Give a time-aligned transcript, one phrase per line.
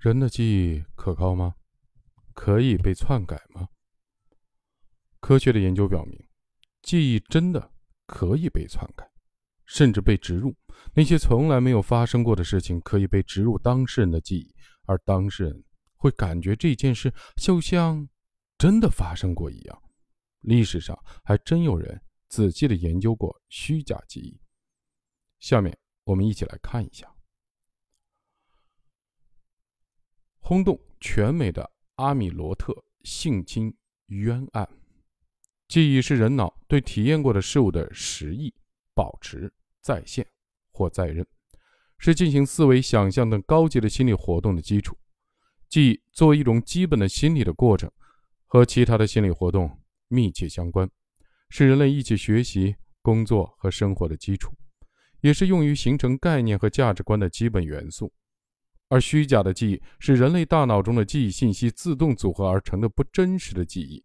[0.00, 1.54] 人的记忆可靠吗？
[2.34, 3.68] 可以被篡改吗？
[5.20, 6.28] 科学的研究表明，
[6.82, 7.72] 记忆真的
[8.06, 9.10] 可以被篡改，
[9.64, 10.54] 甚至被植入。
[10.94, 14.54] 那些从来没有发生过的事情，可以被植入当事人的记忆，
[14.84, 15.64] 而当事人
[15.96, 18.06] 会感觉这件事就像
[18.58, 19.82] 真的发生过一样。
[20.40, 24.40] 历史上还真有人仔细的研究过虚假记忆。
[25.40, 27.10] 下面我们一起来看一下。
[30.48, 33.74] 轰动全美的阿米罗特性侵
[34.06, 34.68] 冤案。
[35.66, 38.54] 记忆是人脑对体验过的事物的实意
[38.94, 40.24] 保持再现
[40.70, 41.26] 或再认，
[41.98, 44.96] 是进行思维、想象等高级的心理活动的基础。
[45.68, 47.90] 记忆作为一种基本的心理的过程，
[48.44, 50.88] 和其他的心理活动密切相关，
[51.50, 54.52] 是人类一起学习、工作和生活的基础，
[55.22, 58.12] 也是用于形成概念和价值观的基本元素。
[58.88, 64.04] 而虚假的记忆是人类大脑中的记忆信息自动组合而成的不真实的记忆。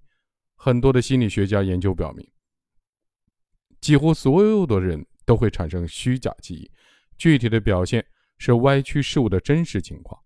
[0.56, 2.28] 很多的心理学家研究表明，
[3.80, 6.72] 几乎所有的人都会产生虚假记忆，
[7.18, 8.06] 具体的表现
[8.38, 10.20] 是歪曲事物的真实情况，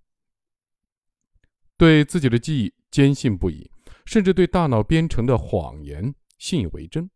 [1.78, 3.70] 对自己的记忆坚信不疑，
[4.06, 7.10] 甚至对大脑编程的谎言信以为真。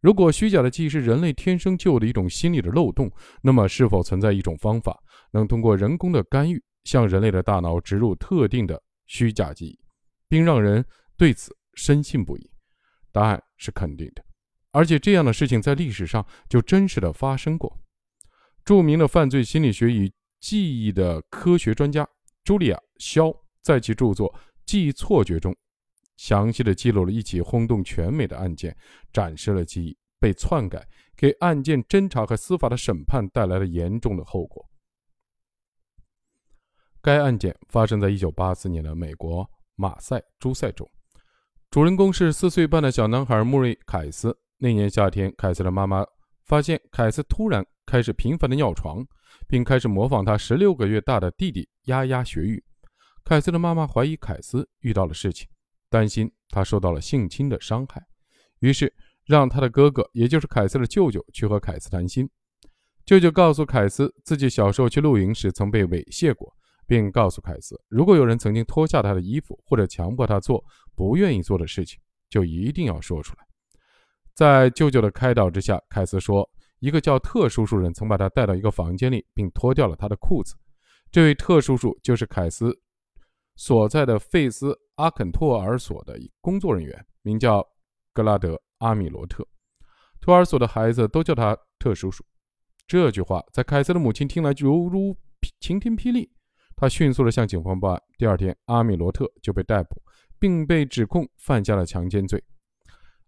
[0.00, 3.10] 如果虚假的记忆是人类天生就有的一种心理的漏洞，
[3.42, 5.00] 那么是否存在一种方法，
[5.32, 6.62] 能通过人工的干预？
[6.84, 9.78] 向人类的大脑植入特定的虚假记忆，
[10.28, 10.84] 并让人
[11.16, 12.50] 对此深信不疑。
[13.12, 14.24] 答案是肯定的，
[14.70, 17.76] 而且这样的事情在历史上就真实的发生过。
[18.64, 22.08] 著名的犯罪心理学与记忆的科学专家
[22.44, 24.32] 茱莉亚·肖在其著作
[24.64, 25.54] 《记忆错觉》中，
[26.16, 28.76] 详细的记录了一起轰动全美的案件，
[29.12, 34.69] 展示了记忆被篡改给案件侦查和司法的审判带来了严重的后果。
[37.02, 40.86] 该案件发生在一九八四年的美国马赛诸塞州，
[41.70, 44.36] 主人公是四岁半的小男孩穆瑞·凯斯。
[44.58, 46.04] 那年夏天，凯斯的妈妈
[46.44, 49.02] 发现凯斯突然开始频繁的尿床，
[49.48, 52.62] 并开始模仿他十六个月大的弟弟丫丫学语。
[53.24, 55.48] 凯斯的妈妈怀疑凯斯遇到了事情，
[55.88, 58.04] 担心他受到了性侵的伤害，
[58.58, 58.92] 于是
[59.24, 62.28] 让他的哥哥，也就是凯斯的舅舅，去和凯斯谈心。
[63.06, 66.54] 舅舅告诉凯斯，自己小时候去露营时曾被猥亵过。
[66.90, 70.60] 并告诉凯斯，如果有人曾经脱下他的衣服，或者强迫他做
[70.96, 73.46] 不愿意做的事情，就一定要说出来。
[74.34, 76.50] 在舅舅的开导之下，凯斯说，
[76.80, 80.56] 一个叫特叔叔人曾把他带到一个房间里，并脱掉了他的裤子。
[81.12, 82.76] 这位特叔叔就是凯斯
[83.54, 87.64] 所在的费斯阿肯托尔所的工作人员，名叫
[88.12, 89.46] 格拉德阿米罗特。
[90.20, 92.24] 托尔所的孩子都叫他特叔叔。
[92.88, 95.16] 这句话在凯斯的母亲听来犹如
[95.60, 96.28] 晴天霹雳。
[96.80, 98.02] 他迅速地向警方报案。
[98.16, 100.00] 第二天，阿米罗特就被逮捕，
[100.38, 102.42] 并被指控犯下了强奸罪。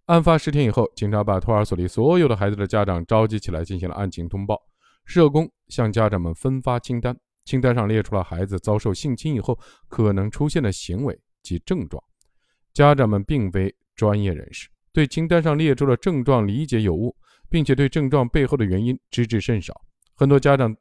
[0.06, 4.58] 案发十天以后，警察把托儿所里所有的孩子的家长召集起来，进行了案情通报。
[5.04, 7.14] 社工向家长们分发清单，
[7.44, 12.02] 清单上列出了孩子遭受性侵以后可能出现的行为及症状。
[12.72, 17.14] 家长们并非专业人士，对清单上列出的症状理解有误，
[17.50, 19.78] 并且对症状背后的原因知之甚少。
[20.14, 20.74] 很多家长。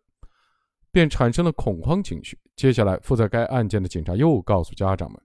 [0.93, 2.37] 便产生了恐慌情绪。
[2.61, 5.19] 接下来，负责该案件的警察又告诉家长们：“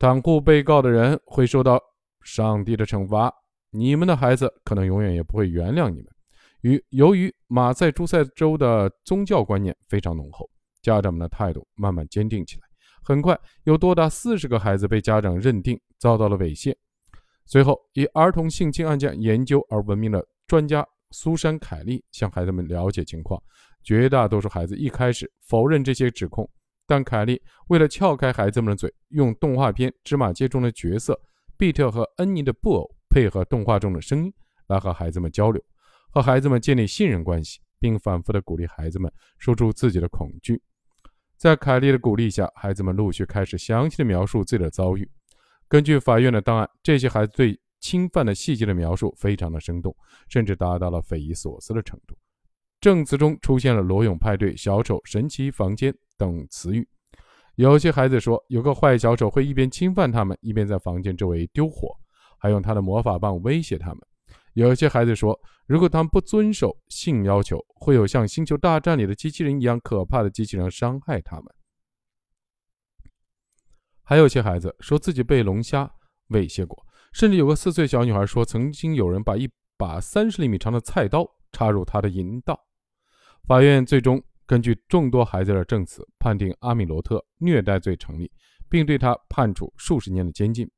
[0.00, 1.80] 袒护被告的人会受到
[2.24, 3.32] 上帝的惩罚，
[3.70, 6.06] 你们的孩子可能永远也不会原谅你们。”
[6.62, 10.50] 与由于马赛诸塞州的宗教观念非常浓厚，
[10.82, 12.62] 家长们的态度慢慢坚定起来。
[13.04, 16.74] 很快，有多达四十个孩子被家长认定遭到了猥亵。
[17.46, 23.42] 随后，以儿童性侵案件研究而闻名的专家苏珊·凯利向孩子们了解情况。
[23.82, 26.48] 绝大多数孩子一开始否认这些指控，
[26.86, 31.18] 但凯莉为了撬开孩子们的嘴，用动画片《芝麻街》中的角色
[31.56, 34.32] 比特和恩妮的布偶配合动画中的声音
[34.66, 35.62] 来和孩子们交流，
[36.10, 40.60] 和孩子们建立信任关系，并反复的鼓励孩子们说出自己的恐惧。
[41.38, 45.10] 在凯莉的鼓励下，孩子们陆续开始详细的描述自己的遭遇。
[45.68, 49.94] 根据法院的档案，这些孩子对侵犯的细节的描述非常的生动，
[50.28, 52.16] 甚至达到了匪夷所思的程度。
[52.80, 56.88] 证词中出现了“裸泳派对”“小丑”“神奇房间”等词语。
[57.56, 61.94] 有些孩子说，有个坏小丑会一边侵犯他们，一边在房间周围丢火，
[62.38, 63.98] 还用他的魔法棒威胁他们。
[64.54, 71.44] 有些孩子说，如果他们不遵守性要求，会有像《星球大战》里的机器人一样可怕的机器人伤害他们。
[74.02, 75.88] 还有些孩子说自己被龙虾
[76.30, 82.58] 猥亵过，甚至有个四岁小女孩说，曾经有人把一把三十厘米长的菜刀插入她的阴道。
[83.44, 88.30] 法院最终根据众多孩子的证词，判定阿米罗特虐待罪成立，
[88.68, 90.70] 并对他判处数十年的监禁。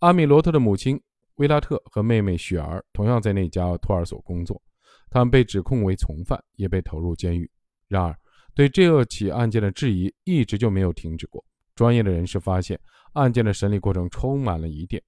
[0.00, 1.00] 阿米罗特的母亲
[1.36, 4.60] 维拉特和妹妹雪儿同样在那家托儿所工作，
[5.08, 7.50] 他们被指控为从犯，也被投入监狱。
[7.88, 8.14] 然而，
[8.54, 11.42] 对这起案件的质疑一直就没有停止过。
[11.74, 12.78] 专业的人士发现，
[13.14, 15.02] 案件的审理过程充满了疑点，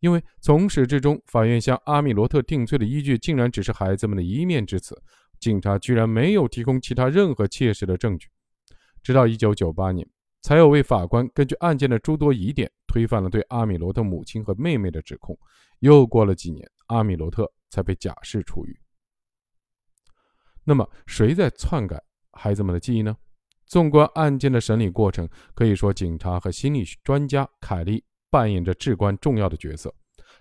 [0.00, 5.00] 因为从始至终，法院向阿米罗特定罪的依据竟然只是孩子们的一面之词，
[5.40, 8.28] 警察居然没有提供其他任何切实的证据。
[9.02, 10.08] 直到1998年。
[10.40, 15.36] 才有位法官根据案件的诸多疑点推翻了对阿米罗特母亲和妹妹的指控。
[15.80, 18.80] 又过了几年，阿米罗特才被假释出狱。
[20.62, 22.00] 那么，谁在篡改
[22.32, 23.16] 孩子们的记忆呢？
[23.66, 29.94] 纵观案件的审理过程，可以说警察和心理专家凯利扮演着至关重要的角色。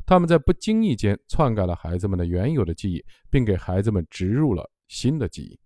[0.05, 5.59] 他们在不经意间篡改了孩子们的原有的记忆，并给孩子们植入了新的记忆。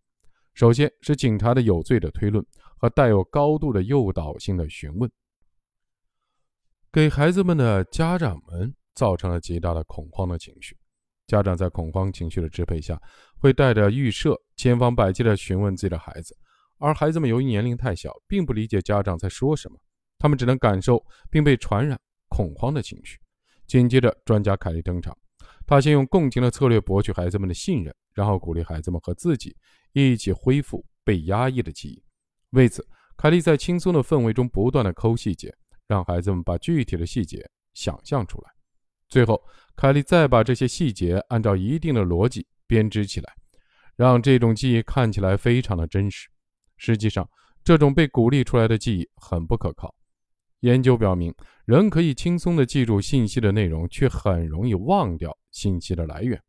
[0.53, 2.45] 首先是警察的有罪的推论。
[2.81, 5.07] 和带有高度的诱导性的询问，
[6.91, 10.75] 给孩子们的家长们造成了极大的恐慌的情绪。
[11.27, 12.99] 家长在恐慌情绪的支配下，
[13.37, 16.35] 会带着预设，千方百计地询问自己的孩子，
[16.79, 19.77] 而孩子们由于年龄太小，并不理解家长在说什么，
[20.17, 22.01] 他们只能感受并被传染
[22.31, 23.19] 恐慌的情绪。
[23.67, 25.15] 紧接着，专家凯利登场，
[25.67, 29.55] 他先用共情的策略博取孩子们的信任，然后鼓励孩子们和自己
[29.91, 32.01] 一起恢复被压抑的记忆。
[32.51, 32.85] 为此，
[33.17, 35.53] 凯莉在轻松的氛围中不断的抠细节，
[35.87, 38.49] 让孩子们把具体的细节想象出来。
[39.07, 39.41] 最后，
[39.75, 43.33] 凯莉再把这些细节按照一定的逻辑编织起来，
[43.95, 46.29] 让这种记忆看起来非常的真实。
[46.77, 47.29] 实际上，
[47.63, 49.93] 这种被鼓励出来的记忆很不可靠。
[50.61, 51.31] 研究表明，
[51.65, 56.41] 人可以轻松地记住信息的内容，却很容易忘掉信息的来源。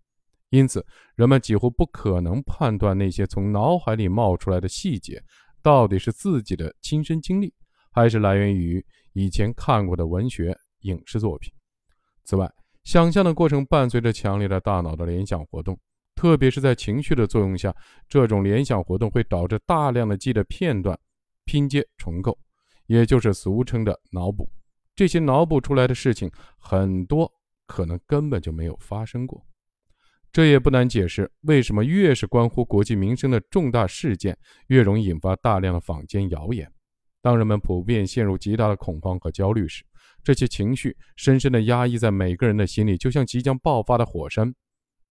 [0.50, 0.84] 因此，
[1.16, 5.22] 人们几乎不可能判断那些从脑海里冒出来的细节。
[5.62, 7.54] 到底是自己的亲身经历，
[7.92, 11.52] 还是来源于以前看过的文学、影视作品？
[12.24, 12.50] 此外，
[12.82, 15.78] 想象的过程伴随着强烈的大脑的联想活动，
[16.16, 17.72] 特别是在情绪的作用下，
[18.08, 20.98] 这种联想活动会导致大量的记的片段
[21.44, 22.36] 拼接重构，
[22.86, 24.50] 也就是俗称的脑补。
[24.94, 27.32] 这些脑补出来的事情，很多
[27.66, 29.44] 可能根本就没有发生过。
[30.30, 34.36] 这也不难解释，为什么越是关乎国计民生的重大事件，
[34.68, 36.70] 越容易引发大量的坊间谣言。
[37.20, 39.84] 当人们普遍陷入极大的恐慌和焦虑时，
[40.24, 44.52] 这些情绪深深地压抑在每个人的心里，就像即将爆发的火山。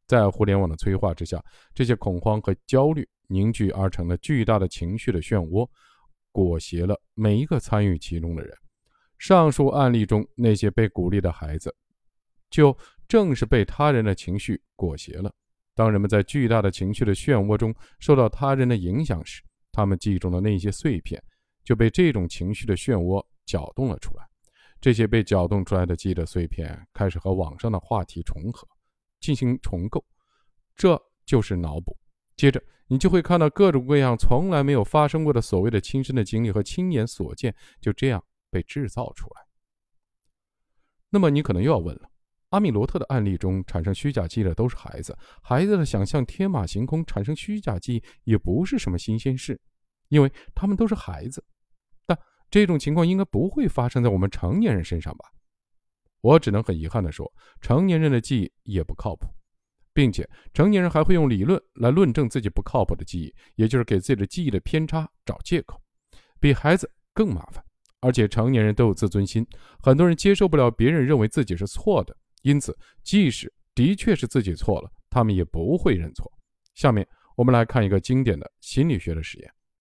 [0.08, 1.42] 在互联网的催化之下，
[1.74, 5.66] 这些恐慌和焦虑凝聚而成了巨大的情绪的漩涡，
[6.31, 8.56] 裹挟了每一个参与其中的人。
[9.18, 11.75] 上述案例中那些被鼓励的孩子，
[12.50, 12.78] 就。
[13.07, 15.30] 正是被他人的情绪裹挟了。
[15.75, 21.22] 当人们在巨大的情绪的漩涡中受到他人的影响时，他们记忆中的那些碎片
[21.62, 24.25] 就被这种情绪的漩涡搅动了出来。
[24.80, 28.66] 这些被搅动出来的记忆的碎片开始和网上的话题重合，
[29.19, 30.01] 进行重构，
[30.77, 31.94] 这就是脑补。
[32.38, 39.42] 接着，你就会看到各种各样从来没有发生过的所谓的亲身的经历和亲眼所见，就这样被制造出来。
[41.10, 42.12] 那么，你可能又要问了。
[42.50, 45.18] 阿米罗特的案例中，产生虚假记忆的都是孩子。
[45.42, 49.58] 孩子的想象天马行空，产生虚假记忆也不是什么新鲜事，
[50.10, 51.42] 因为他们都是孩子。
[52.06, 55.32] 但这种情况应该不会发生在我们成年人身上吧？
[56.20, 59.27] 我只能很遗憾地说，成年人的记忆也不靠谱，
[60.01, 65.79] 并且成年人还会用理论来论证自己不靠谱的记忆，也就是给自己的记忆的偏差找借口，
[66.39, 67.63] 比孩子更麻烦。
[68.00, 69.46] 而且成年人都有自尊心，
[69.79, 72.17] 很多人接受不了别人认为自己是错的。
[72.41, 76.27] 因此，即使的确是自己错了，他们也不会认错。
[76.74, 79.53] 下面我们来看一个经典的心理学的实验。